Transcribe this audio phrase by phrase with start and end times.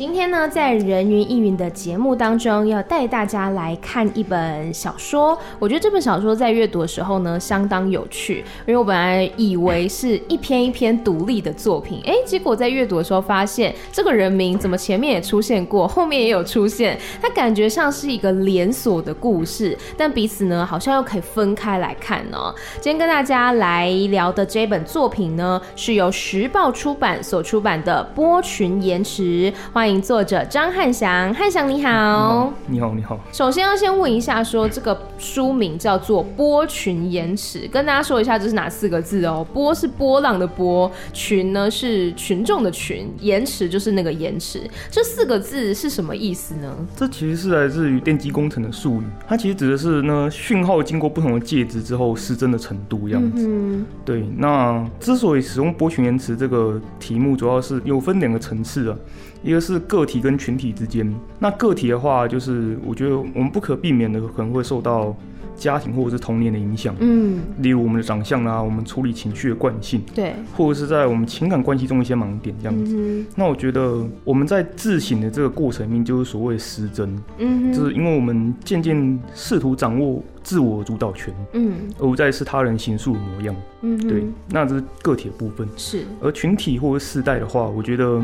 [0.00, 5.38] 今天呢，在人云亦云的节目当中，要带大家来看一本小说。
[5.58, 8.38] 我觉得这本小说在阅读的时候呢，相当有趣。
[8.66, 22.54] 因为我本来以为是一篇一篇独立的作品，哎，结果在阅读的时候发现，这个人名怎么前面也出现过，后面也有出现，它感觉像是一个连锁的故事，但彼此呢，好像又可以分开来看哦。
[22.80, 29.89] 今天跟大家来聊的这本作品呢，是由时报出版所出版的《波群延迟》，欢迎。
[29.98, 33.18] 作者张汉祥，汉祥你好，你好，你好。
[33.32, 39.46] 首先要先问一下，说这个书名叫做《波群延迟》，跟大家说一下这是哪四个字哦。
[39.54, 44.68] 波是波浪的波，群呢是群众的群，延迟就是那个延迟。
[44.90, 46.76] 这四个字是什么意思呢？
[46.94, 53.46] 这其实是来自于电机工程的术语，它其实指的是呢讯号经过不同的介质之后失真的程度样子。
[53.48, 58.96] 嗯、对，那之所以使用波群延迟这个题目，主要是有分两个层次啊。
[59.42, 65.16] 一个是个体跟群体之间，那个体的话，就是我觉得我们不可避免的可能会受到
[65.56, 72.94] 家庭或者是童年的影响，嗯，例如我们的长相啊，我们处理情绪的惯性，对，或者是在我们情感关系中一些盲点这样子。
[72.96, 88.22] 嗯、那我觉得我们在自省的这个过程里面，就是所谓失真，嗯，就是因为我们渐渐试图掌握自我主导权，嗯，而不再是他人形塑的模样，嗯，对，那这是个体的部分，是，而群体或者世代的话，我觉得。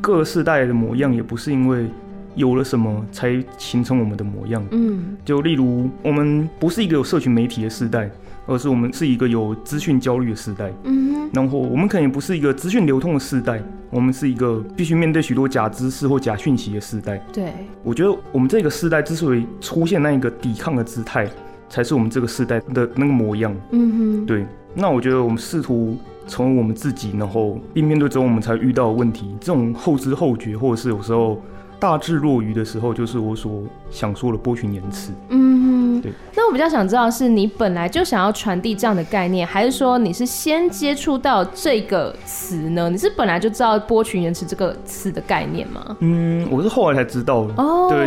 [0.00, 1.86] 各世代的模样也不是因为
[2.34, 4.62] 有了什么才形成我们的模样。
[4.70, 8.10] 嗯，就例如我们不是一个有社群媒体的世代，
[8.46, 10.70] 而是我们是一个有资讯焦虑的世代。
[10.84, 17.16] 嗯哼，然后我们可能也不是一个资讯流通的世代，我们是一个必须面对许多假知识或假讯息的世代。
[17.32, 17.52] 对，
[17.82, 21.26] 我觉得我们这个时代之所以出现那一个抵抗的姿态，
[21.68, 23.54] 才是我们这个时代的那个模样。
[23.70, 24.44] 嗯哼，对。
[24.74, 25.96] 那我觉得我们试图。
[26.26, 29.36] 成为我们自己，然后并面对之后，我们才遇到的问题。
[29.40, 31.40] 这种后知后觉，或者是有时候
[31.78, 35.12] 大智若愚的时候，就是我所想说的波群言辞。
[35.28, 36.12] 嗯哼，对。
[36.34, 42.88] 那我比较想知道，是你本来就想要传递这样的概念，还是说你是先接触到这个词呢？
[42.90, 45.96] 你是本来就知道波群言辞这个词的概念吗？
[46.00, 47.54] 嗯，我是后来才知道的。
[47.56, 48.06] 哦，对，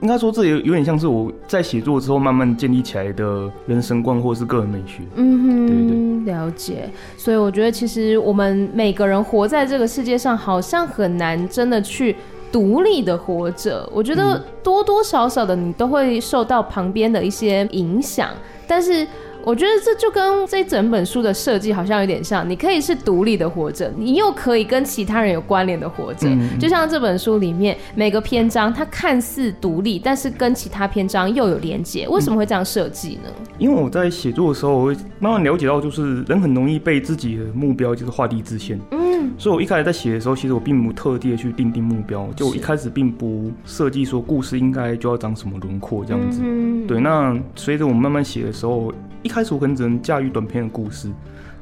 [0.00, 5.02] 应该说这有有点像是我在写作之后慢慢建立起来的人生观，或是个人美学。
[5.16, 6.04] 嗯哼，对对。
[6.24, 6.88] 了解，
[7.18, 12.16] 所以我觉得其实我们每个人活在这个世界上，好像很难真的去
[12.54, 13.88] 独立的活着。
[13.92, 18.30] 我觉得多多少少的你都会受到旁边的一些影响，
[18.68, 19.04] 但是。
[19.46, 26.26] 我觉得这就跟这整本书的设计好像有点像，你可以是独立的活着，你又可以跟其他人有关联的活着。
[26.26, 32.08] 嗯、就像这本书里面每个篇章，它看似独立，但是跟其他篇章又有连接。
[32.08, 33.28] 为什么会这样设计呢？
[33.58, 38.80] 因为我在写作的时候，我会慢慢了解到，就是人很容易被自己的目标就是画地自限。
[38.92, 39.03] 嗯，
[39.38, 46.40] 所以我一开始在写的时候，其实我并不特地的去定定目标，就我一开始并不设计说故事应该就要长什么轮廓这样子。
[46.44, 47.00] 嗯，对。
[47.00, 48.92] 那随着我慢慢写的时候。
[49.22, 51.10] 一开始我可能只能驾驭短篇的故事，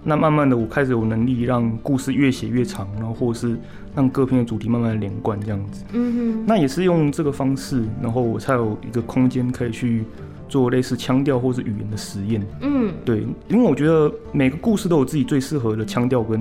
[0.03, 3.56] 那慢慢的我开始有能力让故事越写越长，然后或者是
[3.94, 5.84] 让各篇的主题慢慢的连贯这样子。
[5.93, 10.03] 嗯哼，那也是用这个方式，然后我才有一个空间可以去
[10.49, 12.44] 做类似腔调或是语言的实验。
[12.62, 16.41] 嗯，对，因为我觉得每个故事都有自己最适合的腔调跟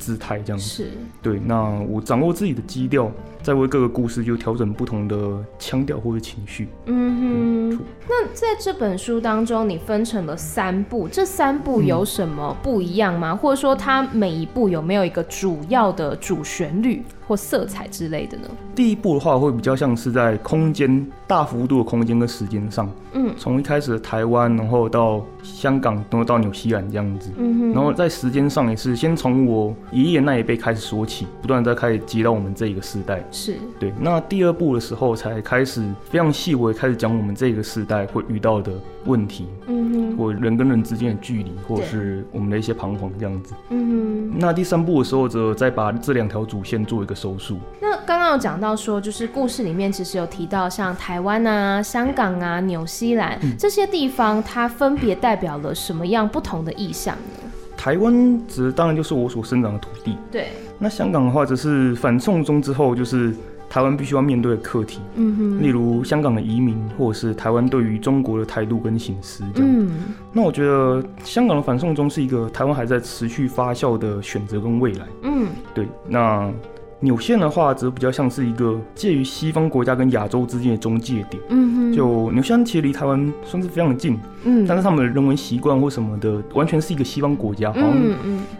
[0.00, 0.64] 姿态这样子。
[0.64, 0.90] 是，
[1.22, 3.12] 对，那我掌握自己的基调。
[3.42, 6.68] 在为各个故事就调整不同的腔调或者情绪。
[6.86, 7.84] 嗯哼。
[8.08, 13.30] 那在这本书当中，你分成了三部，这三部有什么不一样吗？
[13.32, 18.48] 嗯、或者说，它每一部有没有一个主要的主旋律或色彩之类的呢？
[18.74, 27.30] 第一部的话，会比较像是在空间大幅度的空间跟时间上，嗯，从一开始的台湾，然后到香港，然后到纽西兰这样子。
[27.38, 27.72] 嗯哼。
[27.72, 33.24] 然后在时间上也是先从我爷爷那一辈开始说起，不断在开始接到我们这一个时代。
[33.30, 38.72] 是对，那第二部的时候才开始非常细微开始讲我们这个时代会遇到的
[39.04, 44.38] 问题，嗯哼，或人跟人之间的距离，或者是我们的一些彷徨这样子，嗯哼。
[44.38, 47.58] 那第三部的时候则再把这两条主线做一个收束。
[47.80, 57.49] 那刚刚有讲到说，就是故事里面其实有提到像台湾啊、香港啊、纽西兰、嗯、这些地方，它分别代表了什么样不同的意象呢？
[57.80, 60.48] 台湾指的当然就是我所生长的土地，对。
[60.78, 63.34] 那香港的话，则是反送中之后，就是
[63.70, 69.70] 台湾必须要面对的课题，嗯哼，例如香港的移民，或者是台湾对于中国的态度跟形式这样。
[69.74, 75.06] 嗯，那我觉得香港的反送中是一个台湾还在持续发酵的选择跟未来。
[75.22, 76.52] 嗯，对，那。
[77.02, 81.42] 纽线的话，则比较像是一个介于西方国家跟亚洲之间的中介点。
[81.48, 84.18] 嗯哼，就纽西兰其实离台湾算是非常的近。
[84.44, 87.96] 嗯，但是他们的人文习惯或什么的，完全是一个西方国家，好像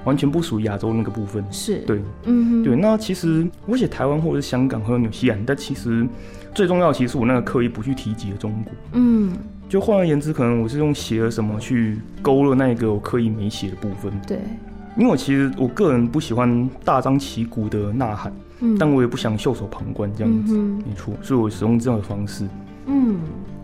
[0.05, 1.45] 完全不属于亚洲那个部分。
[1.51, 2.75] 是，对，嗯哼，对。
[2.75, 6.07] 那其实我写台湾或者是香港和纽西兰，但其实
[6.55, 8.73] 最重要的，其实是我那个刻意不去提及的中国。
[8.93, 9.33] 嗯，
[9.69, 14.11] 就换而言之，可能我是用写了什么去勾勒那个我刻意没写的部分。
[14.27, 14.39] 对。
[15.01, 18.31] 因为我其实我个人不喜欢大张旗鼓的呐喊，
[18.61, 22.47] 嗯，但我也不想袖手旁观这样子，嗯、没错，所以我使用这样的方式，
[22.85, 23.19] 嗯。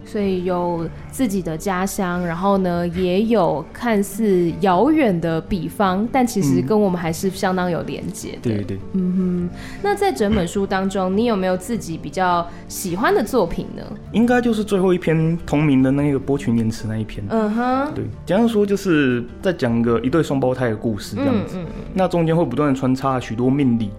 [0.06, 8.38] 所以有自己的家乡，然后呢，也有看似遥远的彼方，但其实跟我们还是相当有连结的。
[8.42, 9.56] 对对对，嗯哼。
[9.82, 13.82] 那在整本书当中，你有没有自己比较喜欢的作品呢？
[14.12, 17.24] 应该就是最后一篇同名的那个波群言辞那一篇。
[17.28, 17.92] 嗯哼。
[17.92, 21.56] 对，简单说就是在讲个一对双胞胎的故事这样子。
[21.58, 21.84] 嗯嗯。
[21.92, 23.90] 那中间会不断的穿插许多命理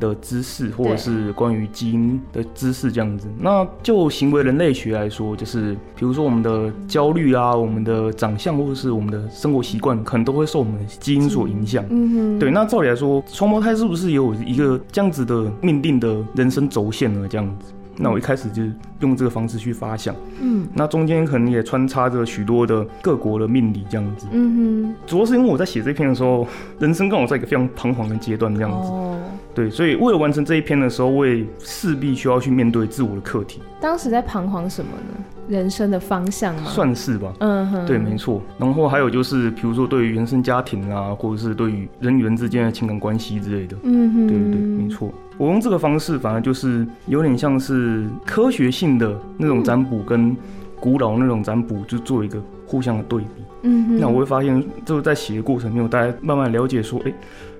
[0.00, 3.28] 的知识，或者是关于基因的知识这样子。
[3.38, 11.84] 那就行为人类学来说，就是比如说我们的焦虑啊，我们的长相，或者是我们的生活习惯，可能都会受我们的基因所影响。
[11.90, 12.38] 嗯哼。
[12.38, 17.26] 对，那照理来说，双胞胎是不是也有一个这样子的命定的人生轴线呢？
[17.28, 17.72] 这样子。
[18.00, 18.62] 那我一开始就
[19.00, 26.46] 用这个方式去发想，嗯，那中间可能也穿插着许多的各国的命理这样子，嗯哼，主要是因为我在写这篇的时候，
[26.78, 29.18] 人生刚好在一个非常彷徨的阶段这样子，哦，
[29.58, 33.60] 对，所以为了完成这一篇的时候，我也势必需要去面对自我的课题。
[33.80, 35.24] 当时在彷徨什么呢？
[35.48, 36.62] 人生的方向吗？
[36.66, 38.40] 算是吧，嗯哼，对，没错。
[38.56, 45.12] 然后还有就是，比如说对于原生家庭啊，或者是对于人与人之间的情感关系之类的，嗯哼，对对对，没错。
[45.38, 50.36] 我用这个方式，反而就是有点像是科学性的那种占卜，跟
[50.78, 53.42] 古老那种占卜，就做一个互相的对比。
[53.62, 57.14] 嗯哼，那我会发现，就是在写的过程中，大家慢慢了解说，哎、欸。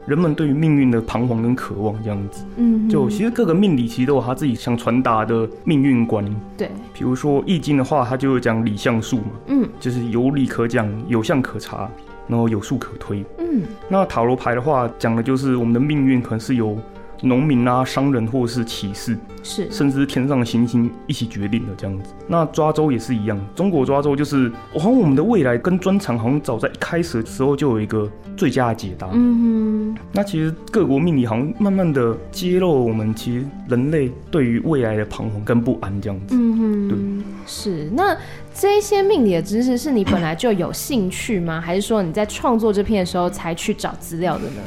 [0.08, 6.24] 人们对于命运的彷徨跟渴望，这样子，嗯，就其实各个命理其实都有他自己想传达的命运观，
[6.56, 11.90] 对，比如说《易经》的话，它就会讲理象数嘛，嗯，就是有理可讲，有象可查，
[12.26, 16.78] 然后有数可推，嗯，那塔罗牌的话，讲的就是我们的命运可能是由
[17.22, 22.12] 农民啊、商人或是骑士，是，甚至天上的星星一起决定的这样子。
[22.26, 29.08] 那抓周也是一样，中国抓周就是，好像我们的未来跟专长好像早在一开始的时候就有一个最佳的解答。
[29.12, 29.98] 嗯哼。
[30.12, 36.36] 那其实各国命理好像慢慢的揭露我们其实人类对于未来的彷徨跟不安这样子。
[36.36, 36.88] 嗯哼。
[36.88, 36.98] 对。
[37.46, 37.90] 是。
[37.94, 38.16] 那
[38.54, 41.60] 这些命理的知识是你本来就有兴趣吗？
[41.60, 44.62] 还是说你在创作这篇的时候才去找资料的呢？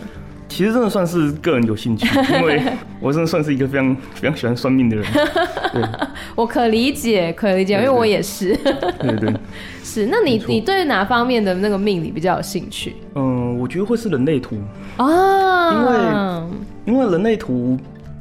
[0.51, 2.05] 其实真的算是个人有兴趣，
[2.35, 2.61] 因为
[2.99, 5.05] 我真的算是一个非常非常喜欢算命的人。
[5.71, 5.81] 对，
[6.35, 8.53] 我可理解，可理解，因为我也是。
[8.99, 9.33] 对对，对。
[9.81, 12.97] 是，那你你对哪方面的那个命理比较有兴趣？
[13.15, 14.57] 嗯，我觉得会是人类图
[14.97, 17.79] 啊，因为因为人类图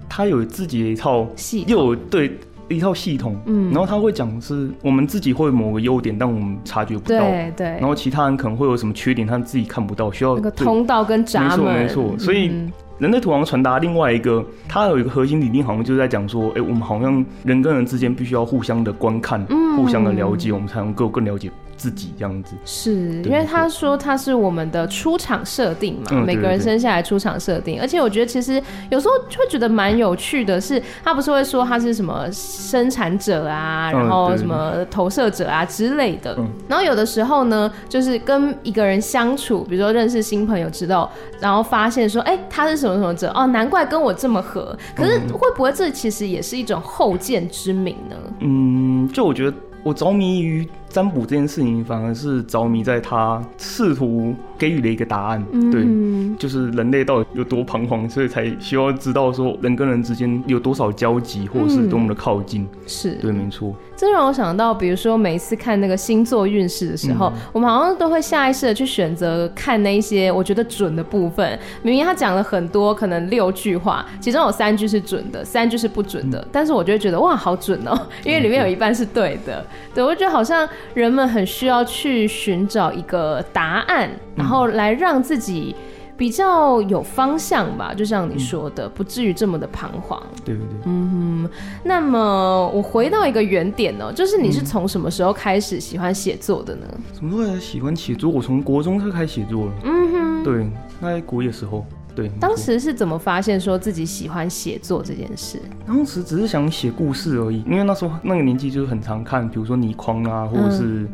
[0.09, 2.38] 它有自己的一套系，又有对。
[2.70, 7.67] 一套系统，嗯，然后他会讲是我们自己会有某个优点，但我们察觉不到，对对。
[7.67, 12.19] 然后其他人可能会有什么缺点，他自己看不到，需要那个通道跟闸门，没错没错。
[12.19, 12.52] 所以
[12.99, 21.50] 人类图好像传达另外一个，它有一个核心理念，好像就是在讲说，哎，我们好像人跟人之间必须要互相的观看，嗯，互相的了解，我们才能够更了解。
[21.81, 22.93] 自己这样子，是
[23.23, 36.37] 因为他说他是我们的出场设定嘛，嗯、每个人生下来出场设定，而且我觉得其实有时候会觉得蛮有趣的是，他不是会说他是什么生产者啊，然后什么投射者啊之类的，
[36.69, 48.16] 然后有的时候呢，就是跟一个人相处，比如说认识新朋友知道，然后发现说，哎、欸，他是什么什么者哦，难怪跟我这么合，可是会不会这其实也是一种后见之明呢？
[48.40, 49.57] 嗯，就我觉得。
[49.83, 63.75] 我着迷于占卜这件事情，反而是着迷在他试图给予的一个答案，嗯、对，就是人类到底有多彷徨，所以才需要知道说人跟人之间有多少交集，或者是多么的靠近，嗯、是对，没错。
[63.97, 71.59] 这让我想到，比如说每一次看那个星座运势的时候，嗯、我们好像都会下意识的去选择看那一些我觉得准的部分。
[71.82, 79.64] 明明他讲了很多，可能六句话，其中有三句是准的，三句是不准的，嗯、但是我就会觉得哇，好准哦、喔，因为里面有一半是对的。
[79.94, 85.75] 对，我觉得好像人们很需要去寻找一个答案，然后来让自己。
[86.20, 90.22] 比较有方向吧，就像你说的，嗯、不至于这么的彷徨。
[90.44, 90.76] 对对对。
[90.84, 91.50] 嗯哼，
[91.82, 96.87] 那么我回到一个原点呢、喔，就是你是从什么时候开始喜欢写作的呢？
[97.14, 98.30] 什么时候开始喜欢写作？
[98.30, 99.72] 我从国中就开始写作了。
[99.84, 100.44] 嗯哼。
[100.44, 100.70] 对，
[101.00, 101.87] 那在国一的时候。
[102.21, 105.59] 对，当时是怎么发现说自己喜欢写作这件事？
[105.87, 110.83] 当时只是想写故事而已，因为那时候那个年纪就是很常看，比如说倪匡啊，或者是。
[110.85, 111.09] 嗯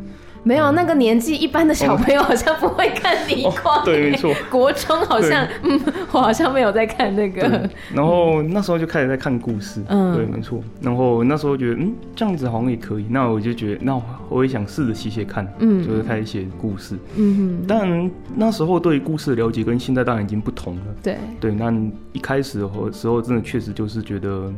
[0.47, 3.83] 没有那个年纪，一般的小朋友好像不会看倪匡。
[3.83, 4.33] 对，没错。
[4.49, 5.77] 国中好像，嗯，
[6.13, 7.69] 我好像没有在看那个。
[7.93, 10.63] 然后那时候就开始在看故事，嗯，对，没错。
[10.81, 13.05] 然后那时候觉得，嗯，这样子好像也可以。
[13.09, 16.95] 那我就觉得，那我也想试着写写看，嗯，就是开始写故事。
[17.17, 17.65] 嗯哼。
[17.67, 20.81] 但那时候对于故事的了解跟现在当然已经不同了。
[21.03, 21.17] 对。
[21.41, 21.73] 对，那
[22.13, 24.49] 一开始的时候，真的确实就是觉得。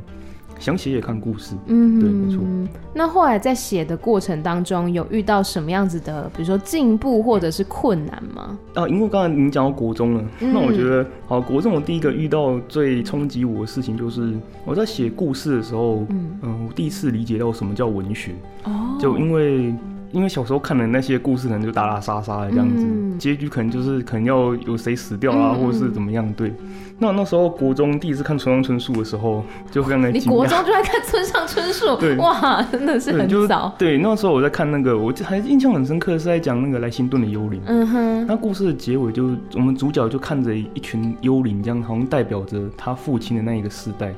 [0.59, 2.43] 想写也看故事，嗯，对，没错。
[2.93, 8.59] 那后来在写的过程当中，有遇到什么样子的，比如说进步或者是困难吗？
[8.73, 14.33] 啊，因为刚才您讲到国中了，嗯、那我觉得，好，国中我第一个遇到最冲击我的事情，就是
[14.65, 18.33] 我在写故事的时候，嗯嗯，我第一次理解到什么叫文学。
[18.65, 19.73] 哦，就因为。
[20.11, 26.27] 因为小时候看的那些故事，可能就打打杀杀的这样子，嗯、结局可能就是可能要有谁死掉啊，嗯、或者是怎么样。
[26.33, 26.53] 对，
[26.97, 30.23] 那那时候国中第一次看村上春树的时候，就非常的惊讶。
[30.23, 31.95] 你国中就在看村上春树？
[32.01, 33.73] 对，哇，真的是很早。
[33.77, 37.61] 对，那时候我在看那个，我还印象很深刻，是在讲那个莱辛顿的幽灵。
[37.65, 38.25] 嗯哼。
[38.27, 44.13] 那故事的结尾就我们主角就看着一群幽灵，这样好像代表着他父亲的那一个世代。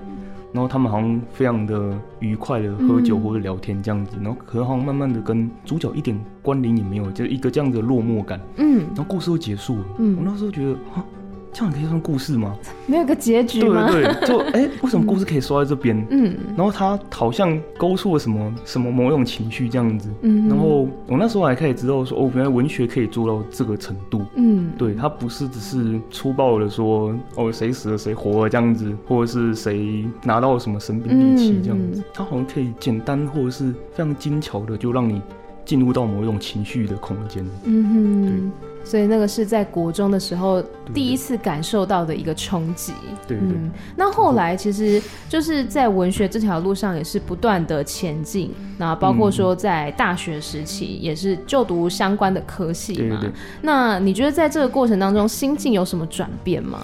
[0.53, 8.39] 然后他们好像非常的愉快的喝酒或者聊天这样子，嗯、然后可能好像慢慢的跟主角一点关联也没有，就一个这样子的落寞感。
[8.57, 9.85] 嗯，然后故事就结束了。
[9.99, 11.05] 嗯，我那时候觉得啊。
[11.53, 12.55] 这样可以算故事吗？
[12.87, 13.89] 没有个结局吗？
[13.91, 16.05] 对对对， 就哎、欸，为什么故事可以说在这边？
[16.09, 20.09] 嗯，然后他好像勾出了什么什么某种情绪这样子。
[20.21, 24.25] 嗯，然后我那时候还可以知道说，哦，原来文学可以做到这个程度。
[24.35, 35.21] 嗯，对，他不是只是粗暴的说，哦，谁死了谁活了这样子，或者是谁拿到了什么神兵利器这样子，他好像可以简单或者是非常精巧的就让你
[35.65, 37.45] 进入到某一种情绪的空间。
[37.63, 38.67] 嗯哼，对。
[38.83, 40.59] 所以那个是在国中的时候
[40.91, 42.93] 第一次感受到的一个冲击。
[43.27, 44.99] 对，对，对，嗯，那后来其实
[45.29, 52.97] 就是在文学这条路上也是不断的前进，那包括说在大学时期也是就读相关的科系嘛。
[52.97, 53.31] 对对对。
[53.61, 56.79] 那你觉得在这个过程当中心境有什么转变吗？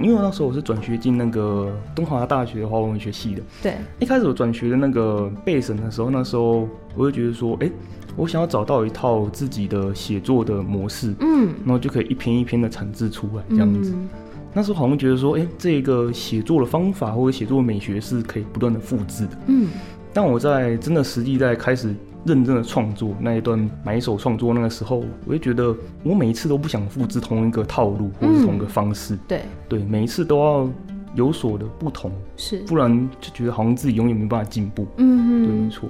[0.00, 3.42] 因为那时候我是转学进那个东华大学的华文文学系的。
[3.60, 3.74] 对。
[3.98, 7.68] 一开始我转学的那个备审的时候，那时候我就觉得说，哎。
[8.16, 13.92] 我想要找到一套自己的写作的模式，嗯，然后就可以一篇一篇的产制出来这样子。
[13.94, 14.08] 嗯、
[14.52, 19.68] 那时候好像觉得说，哎、欸，这个写作的方法或者写作的美学是可以不断的复制的，嗯。
[20.14, 21.94] 但我在真的实际在开始
[22.26, 29.40] 认真的创作那一段埋首创作那个时候，我就觉得我每一次都不想复制同一个套路或者是同一个方式，嗯、对。
[29.70, 30.70] 对，每一次都要
[31.14, 35.88] 有所的不同，是，不然就觉得好像自己永远没办法进步，嗯哼，对，没错。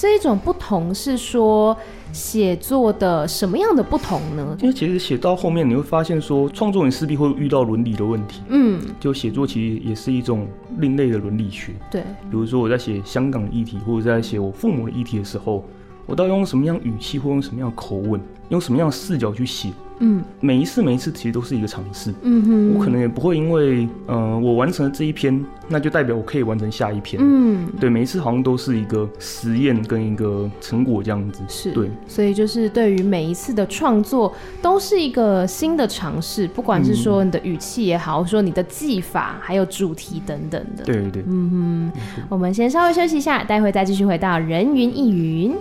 [0.00, 1.76] 这一种不同是说
[2.10, 4.56] 写作的什么样的不同呢？
[4.62, 8.40] 因为其实写到后面你会发现说，创作你势必会遇到伦理的问题。
[8.48, 11.74] 嗯，就写作其实也是一种另类的伦理学。
[11.90, 15.62] 对，比如说我在写香港的议题，或者在写我父母的议题的时候，
[16.06, 19.68] 我到底用什么样语气，或用什么样的口吻，用什么样的视角去写？
[20.00, 22.12] 嗯，每一次每一次其实都是一个尝试。
[22.22, 27.22] 嗯哼，我可能也不会因为，呃，我完成了这一篇，那就代表我可以完成下一篇。
[27.22, 31.42] 嗯，对，每一次好像都是一个实验跟一个成果这样子。
[31.48, 40.84] 是，对，所以就是对于每一次的创作都是一个新的尝试，不管是说你的语气也好，说你的技法，还有主题等等的。
[40.84, 41.24] 对对对。
[41.26, 45.54] 嗯哼，我们先稍微休息一下，待会再继续回到人云亦云。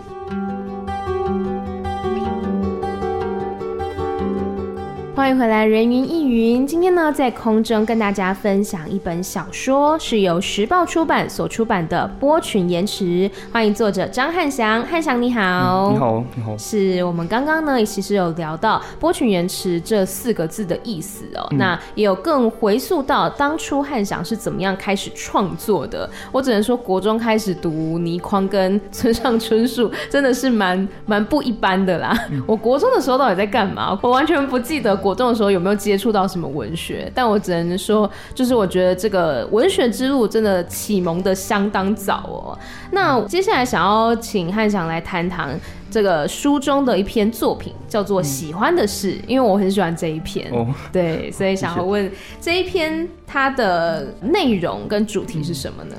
[5.20, 6.66] 欢迎回来，人云亦云。
[6.66, 13.30] 今天呢，在空中跟大家分享一本小说，是由时报出版所出版的《波群延迟》。
[13.52, 15.90] 欢迎作者张汉祥，汉祥你好。
[15.90, 16.58] 嗯，你好，你好。
[16.58, 21.46] 是我们刚刚呢，其实有聊到“波群延迟”这四个字的意思哦。
[21.52, 26.10] 嗯，那也有更回溯到当初汉祥是怎么样开始创作的。
[26.32, 32.18] 我只能说，国中开始读倪匡跟村上春树，真的是蛮蛮不一般的啦。
[32.32, 34.00] 嗯，我国中的时候到底在干嘛？
[34.02, 34.98] 我完全不记得。
[35.10, 37.12] 活动的时候有没有接触到什么文学？
[37.16, 42.58] 但我只能说，就是我觉得这个文学之路真的启蒙的相当早哦。
[42.92, 50.48] 那接下来想要请汉翔来谈谈这个书中的一篇作品，叫做《喜欢的事》，因为我很喜欢这一篇。
[50.52, 55.96] 哦，对，所以 想要问这一篇它的内容跟主题是什么呢？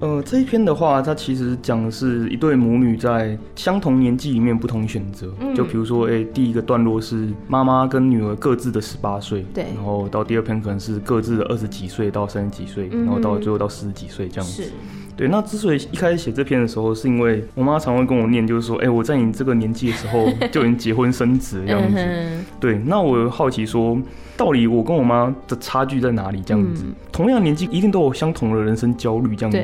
[0.00, 5.30] 呃，这一篇的话，它其实讲的是一对母女在相同年纪里面不同选择。
[5.40, 14.62] 嗯，就比如说，哎、欸，第一个段落是妈妈跟女儿各自的十八岁，对，然后到第二篇可能是各自的二十几岁到三十几岁，嗯，然后到最后到四十几岁这样子。
[14.62, 14.70] 是。
[15.20, 21.98] 对，那之所以一开始写这篇的时候，是因为我妈常会跟我念，就是说，哎、欸，我在你这个年纪的时候 就已经结婚生子这样子。
[22.58, 24.00] 对，那我好奇说，
[24.34, 26.40] 到底我跟我妈的差距在哪里？
[26.46, 29.62] 这样子，嗯、同样年纪一定都有相同的人生焦虑这样子。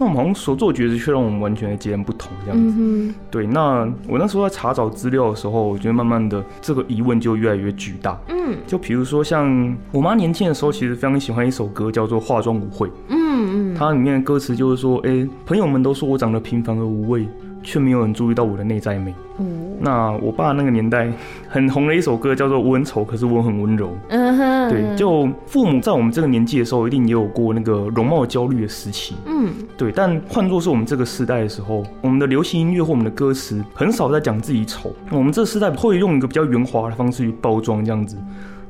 [0.00, 2.74] 那我们好像所做的抉择却让我们完全的截然不同这样子。
[2.76, 8.18] 嗯、对，那我那时候在查找资料的时候，我觉得慢慢的这个疑问就越来越巨大。
[8.28, 12.88] 嗯，就比如说像我妈年轻的时候，其实非常喜欢一首歌，叫做《化妆舞会》。
[13.08, 17.28] 嗯嗯嗯，它里面的歌词就是说，哎、欸，朋友们都说我长得平凡而无味。
[17.60, 19.12] 却没有人注意到我的内在美。
[19.38, 21.12] 嗯，那我爸那个年代
[21.48, 23.88] 很红的一首歌叫做《我很丑，可是我很温柔》。
[24.08, 29.16] 嗯哼，对，就父母在我们这个年纪的时候，一定也有过那个容貌焦虑的时期。
[29.26, 29.92] 嗯，对。
[29.92, 34.94] 但换作是我们这个时代的时候，我们的流行音乐或我们的歌词很少在讲自己丑。
[35.10, 38.16] 我们这个时代会用一个比较圆滑的方式去包装这样子。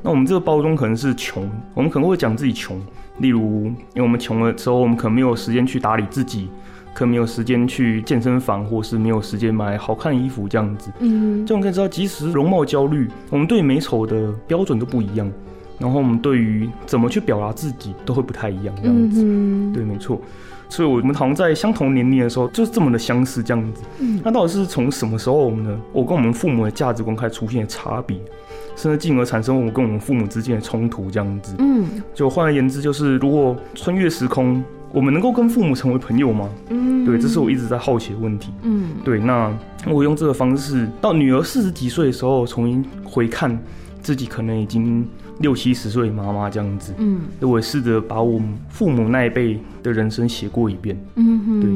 [0.01, 2.81] 那我们这个包装可能是穷，我们可能会讲自己穷。
[3.19, 6.49] 例如，因为我们穷的时候，我们可能没有时间去打理自己。
[6.91, 10.91] 可能没有时间去健身房，或是没有时间买好看的衣服这样子。
[10.99, 15.31] 嗯，这种可以知道，即使容貌焦虑，我们对美丑的标准都不一样，
[15.77, 19.21] 然后我们对于怎么去表达自己都会不太一样这样子。
[19.23, 20.19] 嗯，对，没错。
[20.67, 23.83] 所以，我们好像在相同年龄的时候，就是这么的相似这样子。
[23.99, 25.79] 嗯，那到底是从什么时候，我们的？
[25.93, 28.17] 我跟我们父母的价值观开始出现差别，
[28.79, 31.53] 甚至进而产生我跟我们父母之间的冲突这样子。
[31.59, 34.63] 嗯，就换而言之，就是如果穿越时空。
[34.91, 36.49] 我们能够跟父母成为朋友吗？
[36.69, 38.51] 嗯，对，这是我一直在好奇的问题。
[38.63, 39.55] 嗯，对，那
[39.85, 43.55] 我用这个方式，到女儿四十几岁的时候，重新回看
[44.01, 45.07] 自己可能已经
[45.41, 46.91] 六七十岁妈妈这样子。
[46.97, 50.99] 嗯，我也试着把我父母那一辈的人生写过一遍。
[51.17, 51.69] 嗯哼，对，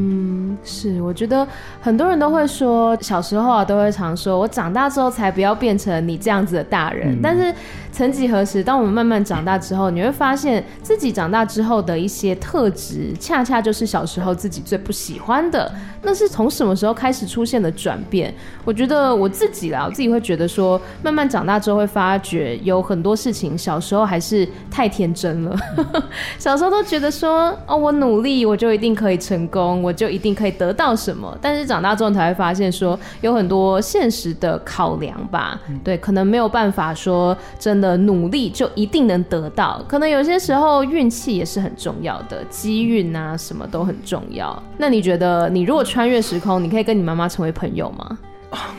[0.63, 1.47] 是，我觉得
[1.81, 7.53] 很多人都会说，小时候啊，都会常说，我长大之后才不要变成你这样子的大人，嗯，但是。
[7.95, 15.71] 曾几何时，当我们慢慢长大之后，你会发现自己长大之后的一些特质，恰恰就是小时候自己最不喜欢的。
[16.01, 18.33] 那是从什么时候开始出现的转变？
[18.65, 25.55] 我觉得我自己啦，我自己会觉得说，慢慢长大之后会发觉有很多事情，小时候还是太天真了。
[26.39, 31.37] 小时候都觉得说，哦，我努力我就一定可以成功，我就一定可以得到什么。
[31.39, 35.61] 但是长大之后才会发现说，有很多现实的考量吧。
[35.83, 37.83] 对，可能没有办法说真的。
[37.83, 44.57] 的努力就一定能得到，可能有些时候运气也是很重要的，机运啊什么都很重要。
[44.77, 48.17] 那你觉得，你如果穿越时空，你可以跟你妈妈成为朋友吗？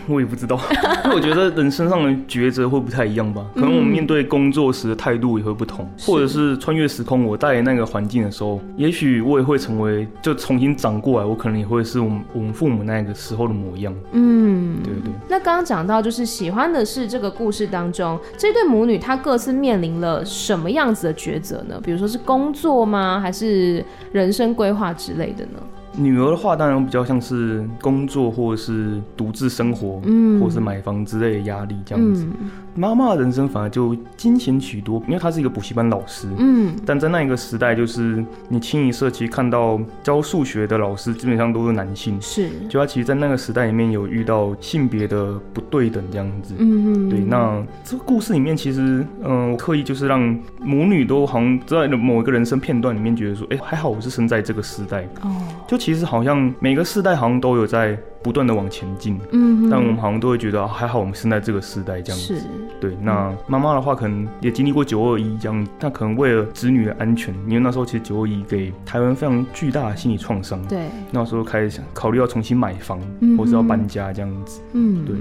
[0.07, 0.59] 我也不知道，
[1.05, 3.45] 因为我觉得人身上的抉择会不太一样吧。
[3.55, 13.95] 可能我们面对工作时的态度也会不同，嗯、或者是穿越时空，我在那个环境的时候，也许我也会成为，就重新长过来，我可能也会是我们我们父母那个时候的模样。
[14.13, 15.13] 嗯，对对。
[15.29, 21.81] 那刚刚讲到，就是喜欢的是这个故事当中这对母女，她各自面临了什么样子的抉择呢？
[21.83, 23.21] 比如说是工作吗？
[23.21, 25.61] 还是人生规划之类的呢？
[25.97, 32.25] 女儿的话，当然比较像是工作，或者是独自生活，嗯，或者是买房之类的压力这样子。
[32.25, 36.29] 嗯妈妈的人生反而就惊险许多，因为她是一个补习班老师。
[36.39, 42.21] 嗯，但在那一个时代，就是你清一色其实看到教数学的老师基本上都是男性。
[42.21, 46.55] 是，就他其实，在那个时代里面有遇到性别的不对等这样子。
[46.59, 47.21] 嗯嗯，对。
[47.21, 50.21] 那这个故事里面，其实，嗯、呃，我刻意就是让
[50.61, 55.03] 母女都好像在某一个人生片段里面觉得说，哎、欸，还好我是生在这个时代。
[55.23, 55.31] 哦，
[55.69, 57.99] 就其实好像每个世代好像都有在。
[58.25, 62.37] 不断的往前进，嗯，但我们好像都会觉得还好，我们生在这个时代这样子。
[62.39, 62.43] 是，
[62.81, 62.97] 对。
[63.03, 70.59] 那妈妈的话，可能也经历过九二一这样，那可能为了子女的安全，因为那时候其实九二一给台湾非常巨大的心理创伤。
[70.67, 70.87] 对。
[71.11, 74.63] 那时候开始想考虑要重新买房，嗯、或是要搬家这样子。
[74.73, 75.15] 嗯，对。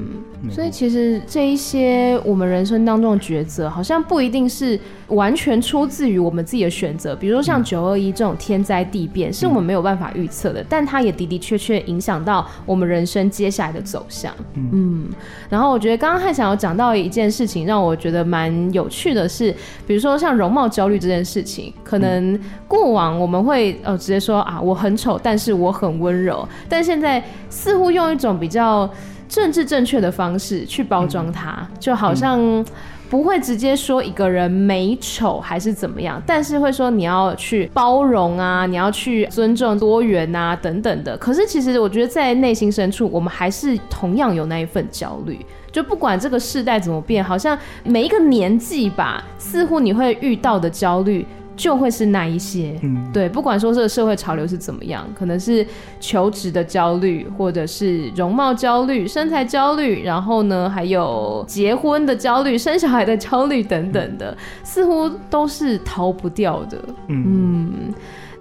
[0.49, 7.15] 所以其实这一些我们人生当中的抉择，好像不一定是完全出自于我们自己的选择。
[7.15, 13.03] 比如说像九二一这种天灾地变，嗯、是我们没有办法预测的，嗯、但它也的的确确影响到我们人。
[13.05, 15.07] 生接下来的走向，嗯，
[15.49, 19.53] 然后我觉得刚刚汉想有讲到一件事情，让我觉得蛮有趣的是，
[19.85, 28.89] 比如说像容貌焦虑这件事情，可能过往我们会呃直接说啊，我很丑，但是我很温柔，但现在似乎用一种比较
[29.27, 32.65] 政治正确的方式去包装它，就好像。
[33.09, 41.15] 不会直接说一个人美丑还是怎么样，但是会说你要去包容啊，你要去尊重多元啊等等的。
[41.17, 45.45] 可是其实我觉得在内心深处，我们还是同样有那一份焦虑。
[45.71, 51.25] 就不管这个世代怎么变，好像每一个年纪吧，似乎你会遇到的焦虑。
[51.55, 55.65] 就会是那一些，嗯，对，不管说这个社会潮流是怎么样，可能是
[55.99, 67.23] 求职的焦虑，或者是容貌焦虑、身材焦虑，然后呢，还有结婚的焦虑、生小孩的焦虑等等的，似乎都是逃不掉的，嗯。
[67.25, 67.93] 嗯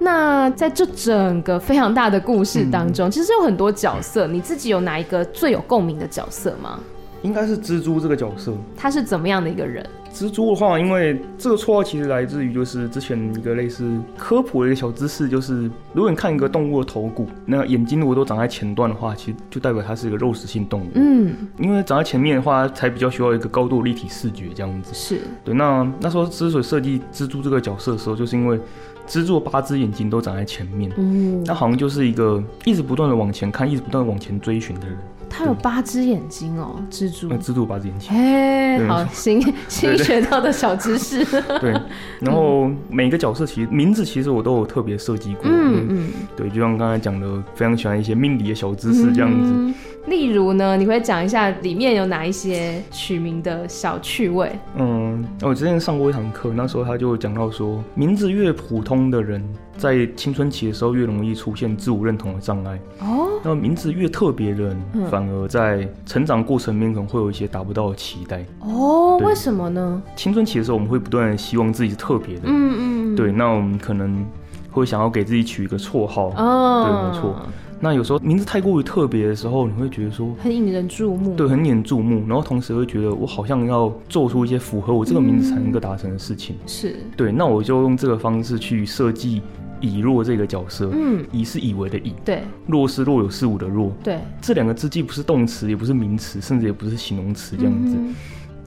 [0.05, 6.81] 那在这整个非常大的故事当中，嗯、其实有很多角色，你自己有哪一个最有共鸣的角色吗？
[7.23, 8.53] 应该是蜘蛛这个角色。
[8.77, 9.85] 他是怎么样的一个人？
[10.13, 20.89] 蜘蛛的话，因为这个绰号其实来自于就是之前一个类似科普的一个小知识，就是如果你看一个动物的头骨，那眼睛如果都长在前段的话，其实就代表它是一个肉食性动物。
[20.97, 24.93] 嗯，因为长在前面的话，才比较需要一个高度立体视觉这样子。
[24.93, 25.55] 是对。
[25.55, 28.61] 那那时候之所以设计蜘蛛这个角色的时候，就是因为
[29.09, 34.99] 蜘蛛的八只眼睛都长在前面，嗯，那好像就是一个一直不断的往前看，一直不断往前追寻的人。
[35.35, 37.31] 它有八只眼睛哦，蜘蛛。
[37.39, 38.11] 蜘蛛八只眼睛。
[38.15, 41.25] 哎，好新新学到的小知识。
[41.59, 41.73] 对，
[42.21, 45.45] 然后每个角色其实名字其实我都有特别设计过。
[45.47, 46.09] 嗯嗯。
[46.37, 49.75] 对，就像刚才讲的，非常喜欢一些命理的小知识这样子。
[50.13, 54.53] 例如呢，你会讲一下里面有哪一些取名的小趣味？
[54.77, 59.43] 嗯，我之前上过一堂课，那时候他就讲到说，名字越普通的人，
[59.79, 62.79] 在青春期的时候越容易出现自我认同的障碍。
[62.99, 63.27] 哦。
[63.43, 68.45] 那名字越特别的人，嗯、反而在成长过程里面可能会有一些达不到的期待。
[68.61, 70.03] 哦，对为什么呢？
[70.15, 72.43] 青春期的时候，我们会不断希望自己是特别的。
[72.45, 73.17] 嗯嗯。
[73.17, 74.27] 对，那我们可能
[74.71, 76.29] 会想要给自己取一个绰号。
[76.37, 76.85] 哦。
[76.87, 77.35] 对，没错。
[77.83, 81.35] 那有时候名字太过于特别的时候，你会觉得说很引人注目。
[81.35, 82.25] 对，很引人注目。
[82.29, 86.55] 然后同时会觉得我好像要做出一些符合我这个名字才能够达成的事情。
[86.67, 86.97] 是。
[87.17, 89.43] 对，那我就用这个方式去设计。
[89.85, 97.97] 以弱这个角色，嗯，以是以为的以，对，若是若有似无的若，对，这两个字既不是动词，也不是名词，甚至也不是形容词，这样子。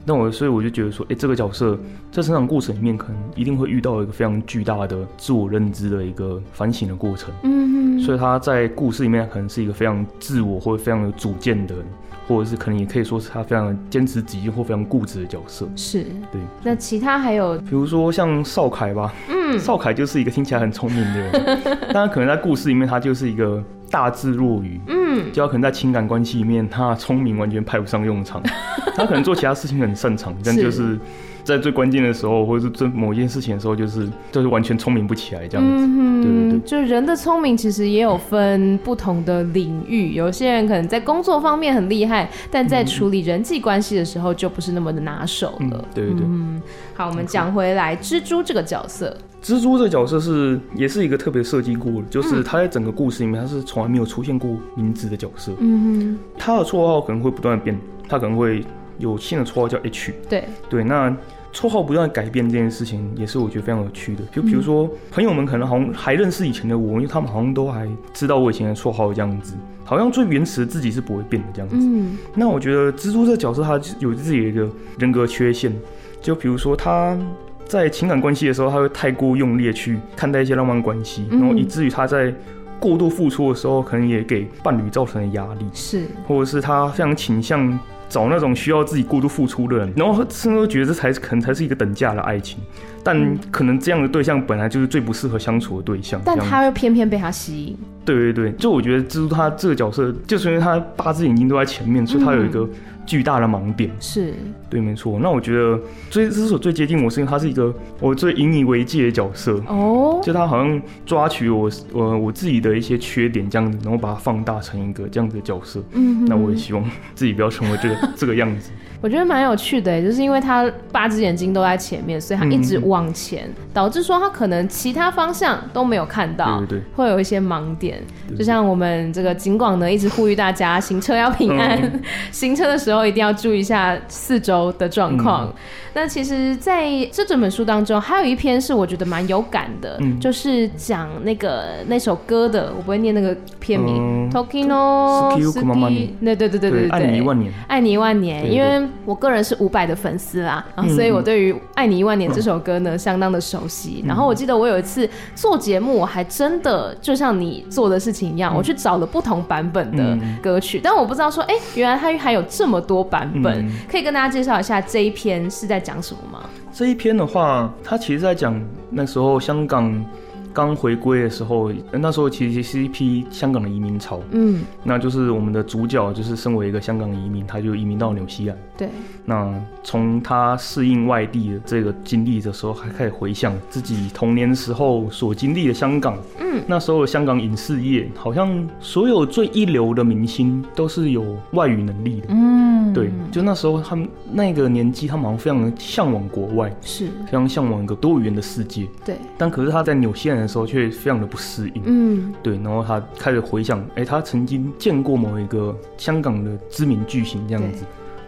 [0.06, 1.78] 那我所以我就觉得说，哎、欸，这个角色
[2.12, 7.34] 在成长过程里面，可能一定会遇到一个非常巨大的自我认知的一个反省的过程。
[7.44, 11.86] 嗯哼，所以他在故事里面可能是一个非常自我或者非常有主见的人。
[12.28, 15.70] 或者是可能也可以说是他非常坚持己见或非常固执的角色。
[15.76, 16.42] 是，对。
[16.64, 21.32] 那其他还有，比如说像少凯吧，嗯，少凯就是一个听起来很聪明的人，
[21.94, 28.42] 但他可能在故事里面他就是一个大智若愚，嗯，就他可能在情感关系里面他聪明完全派不上用场，
[28.96, 30.98] 他可能做其他事情很擅长，但就是。
[31.46, 35.86] 在最关键的时候，或者是做某一件事情的时候，就是就是完全聪明不起来这样子。
[35.88, 45.58] 嗯、对对对，就人的聪明其实也有分不同的领域，有些人可能在工作方面很厉害，但在处理人际关系的时候就不是那么的拿手了。
[45.60, 46.26] 嗯、对对对。
[46.26, 46.60] 嗯，
[46.96, 55.52] 好，我们讲回来，蜘蛛这个角色，蜘蛛这个角色是也是一个特别设计过的，就是他在整个故事里面他是从来没有出现过名字的角色。
[55.60, 57.80] 嗯哼，他的绰号可能会不断的变，
[58.10, 58.66] 他可能会
[58.98, 60.12] 有新的绰号叫 H。
[60.28, 61.16] 对对，那。
[61.54, 64.22] 绰号不断改变这件事情，也是我觉得非常有趣的。
[64.30, 69.54] 就比如说，朋友们可能好像还认识以前的我，因为他们好像都还知道我以前的绰号这样子，
[69.86, 71.78] 好像最原始的自己是不会变的这样子。
[71.80, 75.74] 嗯，那我觉得蜘蛛这个角色，他有自己的一个人格缺陷，
[76.22, 77.18] 就比如说他
[77.66, 82.34] 在情感关系的时候，他会太过用力去看待一些浪漫关系，然后以至于他在
[82.80, 87.78] 过度付出的时候，可能也给伴侣造成了压力，是，或者是他非常倾向。
[88.08, 92.60] 找那种需要自己过度付出的人，然后甚至觉得这才可能才是一个等价的爱情，
[93.06, 97.78] 但可能这样的对象本来就是最不适合相处的对象，但他又偏偏被他吸引。
[98.04, 102.68] 对对对，就我觉得蜘蛛他这个角色，就是因为他八只眼睛都在前面，所以他有一个。
[103.08, 104.34] 巨大的盲点是
[104.68, 105.20] 对，没错。
[105.22, 110.20] 那我觉得最之所最接近我，是因为他是一个我最引以为戒的角色哦。
[110.24, 115.84] 就他好像抓取我我我自己的一些缺点这样子，然后把它放大成一个这样子的角色。
[115.92, 118.72] 嗯，那我也希望自己不要成为这个 这个样子。
[119.02, 128.02] 我觉得蛮有趣的，就是因为他八只眼睛都在前面，所以他一直往前，嗯、导致说他可能其他方向都没有看到，对对对，会有一些盲点。
[128.36, 135.46] 就像我们这个警广呢，一直呼吁大家行车要平安，嗯、 行车的时候一定要注意一下四周的状况。
[135.46, 135.54] 嗯、
[135.94, 148.85] 那其实在这整本书当中，还有一篇是我觉得蛮有感的，嗯、就是讲那个那首歌的，我不会念那个片名，Tokino 对对对对对，爱你一万年，爱你一万年，因为。
[149.06, 154.04] 我个人是伍佰的粉丝啦，啊，所以我对于《爱你一万年》这首歌呢，相当的熟悉。
[154.08, 166.50] 然后我记得我有一次做节目，我还真的就像你做的事情一样，我去找了不同版本的歌曲，但我不知道说，哎，原来它还有这么多版本，可以跟大家介绍一下这一篇是在讲什么吗？
[166.74, 170.06] 这一篇的话，它其实在讲那时候香港。
[170.56, 178.88] 刚回归的时候，那时候其实是一批香港的移民潮，嗯，那就是我们的主角就是身为一个香港移民，他就移民到纽西兰，对。
[179.26, 199.18] 那从他适应外地的这个经历的时候，还开始回想自己童年时候所经历的香港，嗯，那时候的香港影视业好像所有最一流的明星都是有外语能力的，嗯，对，就那时候他们那个年纪，他们好像非常的向往国外，是，非常向往一个多元的世界，对。
[199.38, 200.45] 但可是他在纽西兰。
[200.46, 201.82] 的时候，却非常的不适应。
[201.86, 207.84] 嗯，对，然后他开始回想，哎、欸，他曾经见过某一个香港的知名巨星这样子，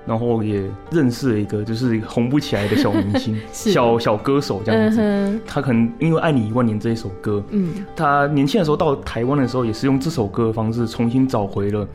[0.05, 4.99] 然后也认识了一个就是红不起来的小明星， 小小歌手这样子。
[5.01, 11.87] 嗯、他可能因为《爱你一万年》这一首歌，嗯，他年轻的时候到台湾的时候，也是用这首歌的方式重新找回了。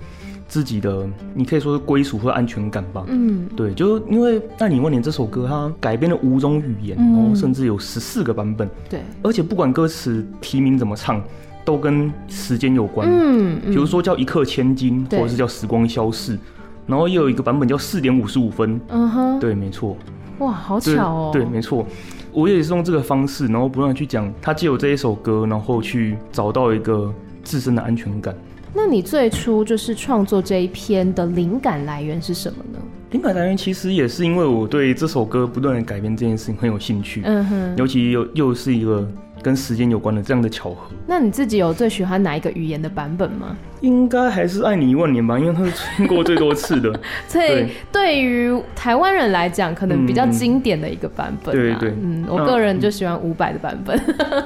[0.53, 3.03] 自己的，你可以说是归属或安全感吧。
[3.09, 8.69] 嗯，对，就因为《爱你一万年》这首歌，它改编了五种语言，嗯、然后甚至有十四个版本。
[8.91, 11.25] 对，而且不管歌词题名怎么唱，
[11.65, 13.09] 都跟时间有关。
[13.11, 16.39] 嗯，嗯，比如说叫一刻千金，或者是叫时光消逝，
[16.87, 18.79] 然后又有一个版本叫四点五十五分。
[18.89, 19.97] 嗯哼，对，没错。
[20.41, 21.31] 哇，好巧哦。
[21.33, 21.87] 对，没错。
[22.31, 27.11] 我也是用这个方式，然后不断去讲，他借由这一首歌，然后去找到一个
[27.43, 28.35] 自身的安全感。
[28.75, 32.79] 那你最初就是创作这一篇的灵感来源是什么呢？
[33.11, 39.07] 灵感来源其实也是因为我对这首歌不断的改编这件事情很有兴趣，嗯哼，尤其又又是一个
[39.43, 40.91] 跟时间有关的这样的巧合。
[41.07, 43.55] 那你自己有最喜欢哪一个语言的版本吗？
[43.83, 46.93] 应该还是爱你一万年吧，因为他是听过最多次的。
[47.29, 51.55] 所以对于台湾人来讲，可能比较经典的一个版本。
[51.55, 53.99] 对对，嗯，我个人就喜欢伍佰的版本。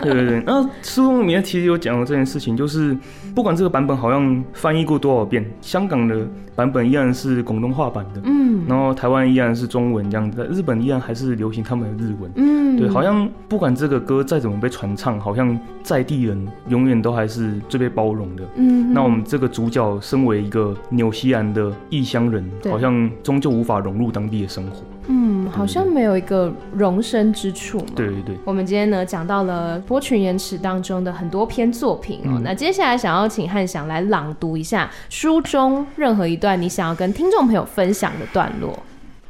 [0.02, 2.96] 对对对，那书中里面其实有讲过这件事情，就是
[3.34, 6.16] 不管这个版本好像翻译过多少遍，香港的
[6.54, 19.25] 版本依然是广东话版的，嗯，然后台湾依然是中文这样子，日本依然还是流行他们的日文，嗯，对，好像不管这个歌再怎么被传唱，好像在地人永远都还是最被包容的，嗯，那我们。
[19.26, 24.76] 这个主角身为一个纽西兰的异乡人，好像终究无法融入当地的生活。
[25.08, 27.78] 嗯，好像没有一个容身之处。
[27.94, 28.36] 对对对。
[28.44, 38.78] 我们今天呢讲到了波群延迟当中的很多篇作品哦，嗯、那接下来想要请汉翔来朗读一下书中任何一段你想要跟听众朋友分享的段落。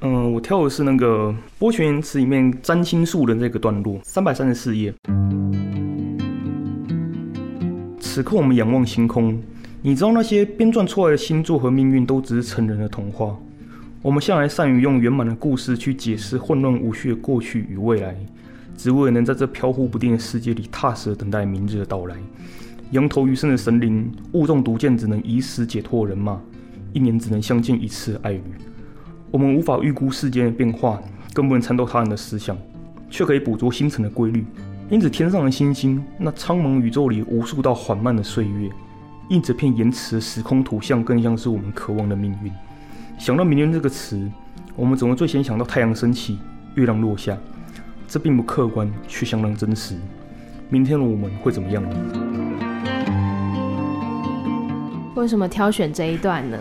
[0.03, 4.93] 嗯，我挑的是那个波群延迟里面占星术的这个段落，三百三十四页。
[7.99, 9.39] 此刻我们仰望星空。
[9.87, 13.39] 你知道那些编撰出来的星座和命运都只是成人的童话。
[14.03, 18.17] 我们向来善于用圆满的故事去解释混乱无序的过去与未来，
[18.77, 22.17] 只为能在这飘忽不定的世界里踏实的等待明日的到来。
[22.91, 26.41] 羊头余生的神灵，误中毒箭只能以死解脱人马，
[26.93, 28.43] 一年只能相见一次爱侣。
[29.31, 31.01] 我们无法预估世间的变化，
[31.33, 32.59] 更不能参透他人的思想，
[33.09, 34.45] 却可以捕捉星辰的规律。
[34.91, 38.69] 因此，天上的星星，那苍茫宇宙里无数道缓慢的岁月。
[39.29, 42.53] 印这片延迟的时空图像，更像是我们渴望的命运。
[43.19, 44.31] 想到“明天”这个词，
[44.77, 46.39] 我们总会最先想到太阳升起、
[46.77, 47.37] 月亮落下。
[48.07, 49.97] 这并不客观，却相当真实。
[50.69, 51.97] 明天的我们会怎么样呢？
[55.17, 56.57] 为什么挑选这一段呢？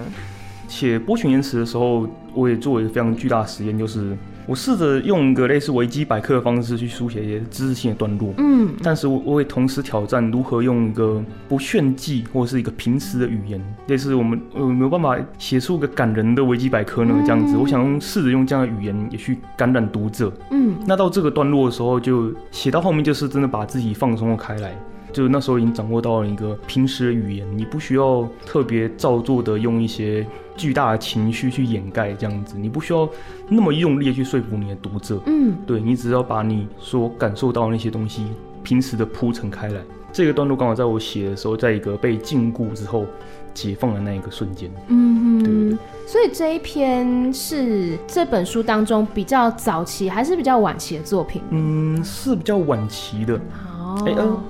[0.68, 4.18] 写波群延迟的时候，我也做了一个非常巨大的实验，就是。
[4.48, 17.16] 我试着用一个类似维基百科的方式去书写一些知识性的段落，嗯，但是我我也同时挑战如何用一个不炫技或者是一个平时的语言，类似我们呃没有办法写出一个感人的维基百科呢？
[17.26, 24.76] 这样子，我想用试着用这样的语言也去感染读者，嗯，那到这个段落的时候，就写到后面就是真的把自己放松了开来。
[25.12, 33.08] 就那时候已经掌握到了一个平时的语言，你不需要特别造作的用一些巨大的情绪去掩盖这样子，你不需要
[33.50, 38.28] 那么用力去说服你的读者，嗯，对，你只要把你所感受到的那些东西
[38.64, 39.82] 平时的铺陈开来。
[40.12, 43.06] 这个段落刚好在我写的时候，在一个被禁锢之后
[43.54, 45.78] 解放的那一个瞬间，嗯，对，对，对。
[46.08, 51.42] 所以这一篇是这本书当中比较早期还是比较晚期的作品？
[51.50, 53.38] 嗯，是比较晚期的。
[53.52, 54.44] 好，哎、欸呃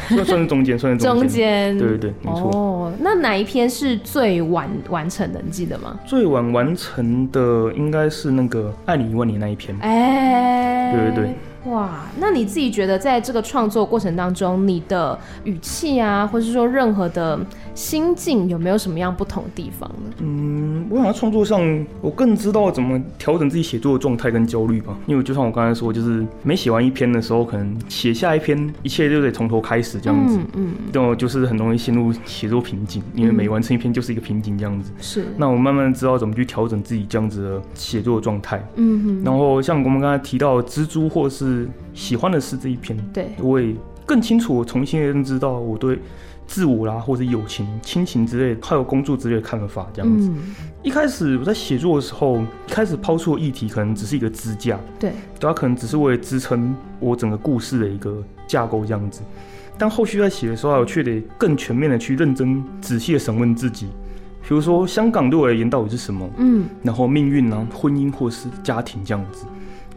[0.08, 1.76] 算算是中间，算是中间。
[1.78, 2.50] 对对对，没错。
[2.54, 5.40] 哦，那哪一篇是最晚完成的？
[5.44, 5.98] 你记得吗？
[6.06, 9.76] 最晚完成的应该是那个《爱你一万年》那一篇。
[9.80, 11.34] 哎、欸，对对对。
[11.70, 17.38] 哇，那你自己觉得在这个创作过程当中，你的语气啊，或是说任何的
[17.80, 20.14] 心境，有没有什么样不同的地方呢？
[20.18, 24.94] 嗯，我想在创作上，我更知道怎么调整自己写作的状态跟焦虑吧。
[25.06, 30.38] 因为就像我刚才说，就是每写完一篇的时候，可能写下一篇，一切就得从头开始这样子。
[30.52, 34.92] 嗯，然后，就是很容易陷入写作瓶颈，因为每完成一篇就是一个瓶颈这样子。
[35.00, 35.24] 是。
[35.38, 38.62] 那我慢慢知道怎么去调整自己这样子的写作的状态。
[38.76, 39.24] 嗯哼。
[39.24, 45.98] 然后像我们刚才提到蜘蛛，或是喜欢的是这一篇，对，我也更清楚，我重新认知到我对
[46.50, 49.86] 自我啦，或者友情、亲情之类的，还有工作之类的看法。
[49.94, 59.20] 这样子，嗯、一开始我在写作的时候，一开始抛出的议题可能只是一个支架，对，它可能只是为了支撑我整个故事的一个架构这样子。
[59.78, 63.86] 但后续在写的时候，我却得更全面的去认真、仔细的审问自己，
[64.42, 66.28] 比如说香港对我而言到底是什么？
[66.36, 69.46] 嗯，然后命运啊、婚姻或是家庭这样子。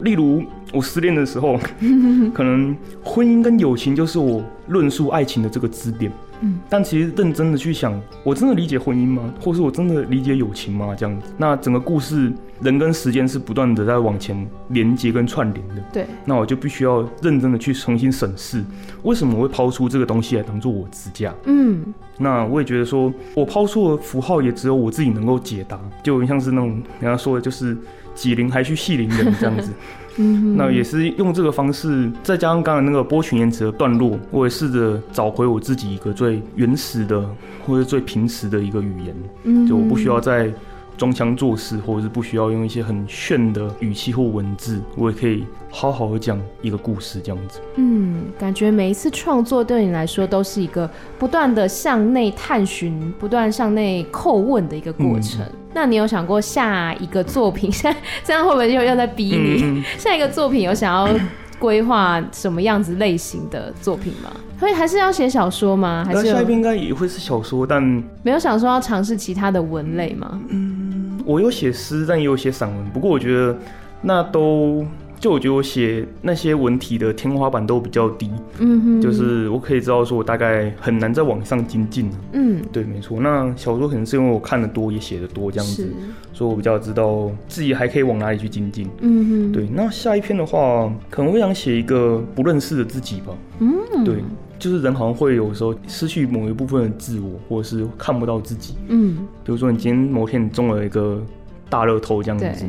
[0.00, 1.58] 例如我失恋的时候，
[2.32, 6.12] 可能婚姻跟友情就是我论述爱情的这个支点。
[6.40, 9.32] 嗯，但其实认真的去想，我真的理解婚姻吗？
[9.40, 10.94] 或是我真的理解友情吗？
[10.96, 15.74] 这样子，那整个故事，人跟时间是不断的在往前连接跟串联的。
[15.92, 18.62] 对，那我就必须要认真的去重新审视，
[19.02, 21.34] 为什么我会抛出这个东西来当做我支架？
[21.44, 21.84] 嗯，
[22.18, 27.76] 那我也觉得说，我抛出的符号也只有我自己能够解答，就像是那种人家说的，就是
[28.14, 29.72] 解铃还须系铃人这样子。
[30.16, 37.28] 嗯，那也是用这个方式，再加上刚才那个波群延迟的段落，我也试着找回我自己一个最原始的
[37.66, 39.14] 或者最平实的一个语言。
[39.44, 40.52] 嗯，就我不需要再
[40.96, 47.58] 装腔作势，或者是不需要用一些很炫的语气或文字，我也可以好好的讲一个故事这样子。
[47.76, 55.42] 嗯，感觉每一次创作对你来说都是一个不断的向内探寻、不断向内叩问的一个过程。
[55.42, 57.70] 嗯那你有想过下一个作品？
[57.72, 59.82] 现在这样会不会又要在逼你？
[59.98, 61.12] 下一个作品有想要
[61.58, 64.30] 规划什么样子类型的作品吗？
[64.60, 66.04] 会还是要写小说吗？
[66.06, 67.82] 还是下一篇应该也会是小说，但
[68.22, 70.40] 没有想说要尝试其他的文类吗？
[70.48, 72.90] 嗯，我有写诗，但也有写散文。
[72.90, 73.56] 不过我觉得
[74.00, 74.86] 那都。
[75.18, 83.18] 就我觉得我写那些文体的天花板都比较低，嗯哼，就是我可以知道说我大概很难再往上精进，嗯，对，没错。
[83.20, 85.88] 那小说可能是因为我看的多也写的多这样子，
[86.32, 89.66] 所以我比较知道自己还可以往哪里去精进，嗯哼，对。
[89.72, 94.16] 那下一篇的话，可能会想写一个不认识的自己吧，嗯，对，
[94.58, 101.22] 就是人好像会有时候失去某一部分的自我，或者是看不到自己，嗯，比如说你今天某天你中了一个
[101.70, 102.66] 大乐透这样子，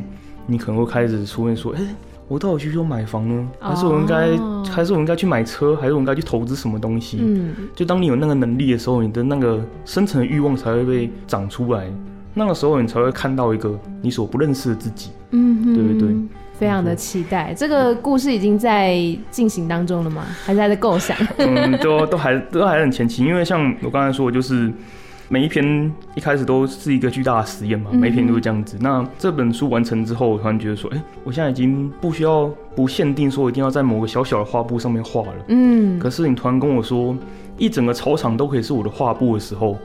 [0.48, 1.82] 你可能会开始出现说，哎。
[2.28, 3.48] 我到底需不需要买房呢？
[3.60, 4.68] 还是我应该，oh.
[4.68, 5.76] 还是我应该去买车？
[5.76, 7.20] 还是我应该去投资什么东西？
[7.22, 11.88] 嗯，就当你有那个能力的时候，你的那个深层的欲望才会被长出来。
[12.34, 15.12] 那个时候，你才会看到一个你所不认识的自己。
[15.32, 16.16] 嗯，对对对，
[16.58, 17.54] 非常的期待。
[17.56, 18.98] 这个故事已经在
[19.30, 20.24] 进行当中了吗？
[20.44, 21.16] 还是还在构想？
[21.38, 24.72] 嗯，都都还都还很前期，因为像我刚才说的，就是。
[25.28, 28.78] 每一篇一开始都是一个巨大的实验嘛，每一篇都是这样子。
[28.78, 35.46] 嗯、那这本书完成之后，我突然觉得说，哎、欸，我现在已经不需要不限定说一定要在某个小小的画布上面画了。
[35.48, 35.98] 嗯。
[35.98, 37.16] 可是你突然跟我说，
[37.58, 39.78] 一整个操场都可以是我的画布的时候，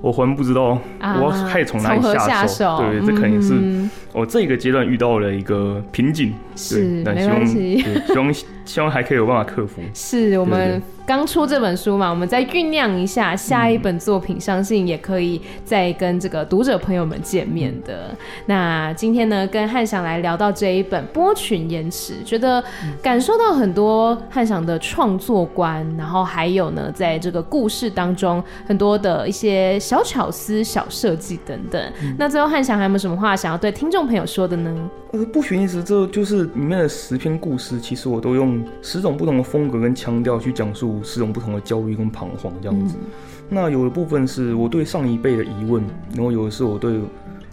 [0.00, 2.78] 我魂不知道我要开始从哪里下手。
[2.78, 6.32] 对，这肯定是我这个阶段遇到了一个瓶颈。
[6.54, 7.84] 是，对，没关系。
[8.06, 8.34] 希望
[8.64, 9.80] 希望还可以有办法克服。
[9.94, 10.82] 是我们。
[11.08, 18.08] 刚出这本书嘛，我们再酝酿一下下一本作品，嗯、相信也可以再跟这个读者朋友们见面的。
[18.10, 22.62] 嗯、那今天呢，跟汉翔来聊到这一本《波群延迟》，觉得
[23.00, 31.82] 感受到很多汉翔的创作观，然后还有呢，在这个故事当中很多的一些小巧思、小设计等等。
[32.02, 34.90] 嗯、那最后汉翔还有没有什么话想要对听众朋友说的呢？
[35.12, 41.00] 呃，《波群言辞》这就是里面的十篇故事，其实我都用十种不同的风格跟腔调去讲述。
[41.02, 43.06] 十种不同的焦虑跟彷徨这样子，嗯、
[43.48, 45.82] 那有的部分是我对上一辈的疑问，
[46.14, 47.00] 然后有的是我对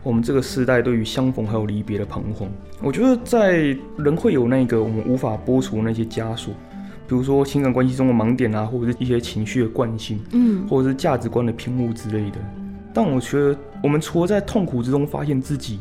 [0.04, 2.50] 我们这个时代对于相逢还有离别的彷徨。
[2.82, 6.54] 我觉得在人会有那个我们无法剥除那些枷锁，
[7.08, 12.38] 比如说情感关系中的盲点啊，或者是一些情绪的惯性，嗯，或者是价值观的偏误之类的。
[12.94, 15.80] 但我觉得我们除了在痛苦之中发现自己。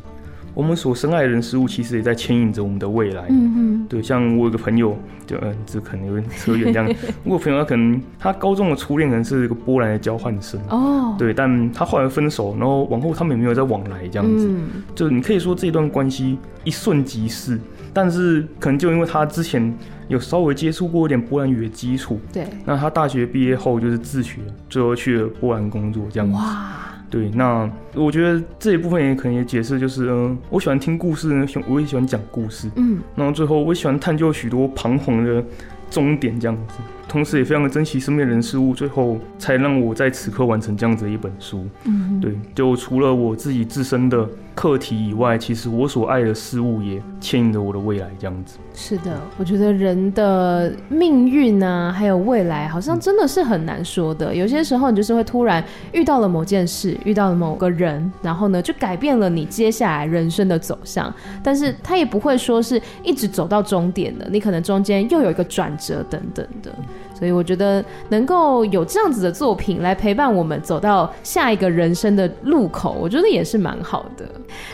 [0.57, 3.25] 我们所深爱的人事物，其实也在牵引着我们的未来。
[3.29, 6.89] 嗯嗯，对，像我有个朋友，就嗯，这可能有点扯远这样。
[7.25, 14.47] 我有朋友他可能他高中的初恋可能是一个波兰的交换生哦，对，但他后来分手，然后往后他们也没有再往来这样子。
[14.49, 17.59] 嗯，就你可以说这段关系一瞬即逝，
[17.93, 19.77] 但是可能就因为他之前
[20.09, 26.35] 有稍微接触过一点波兰语的基础，对，那他大学毕业后就是自学，最后去了波兰工作这样子。
[26.35, 26.81] 哇。
[27.11, 35.45] 对，那我觉得这一部分也可能也解释，就是嗯，我喜欢听故事呢，我也喜欢讲故事，嗯，然后最后我也喜欢探究许多彷徨的
[35.89, 36.75] 终点这样子，
[37.09, 48.59] 同时也非常的珍惜身边人事物，最后才让我在此刻完成这样子的一本书，嗯，对，就除了我自己自身的课题以外，其实我所爱的事物也牵引着我的未来，这样子。
[48.75, 54.35] 是的，我觉得人的命运啊，还有未来，好像真的是很难说的。
[54.35, 55.63] 有些时候，你就是会突然
[55.93, 61.13] 遇到了某件事，遇到了某个人，然后呢，就改变了你接下来人生的走向。
[61.43, 66.73] 但是，他也不会说是一直走到终点的，你可能中间又有一个转折等等的。
[67.15, 74.25] 所以我觉得能够有这样子的作品来陪伴我们走到下一个人生的路口，我觉得也是蛮好的。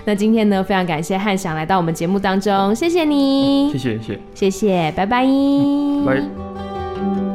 [0.05, 5.27] 那今天呢，非常感谢汉翔来到我们节目当中，谢谢你，谢谢谢谢，谢谢，拜拜，
[6.07, 7.30] 拜。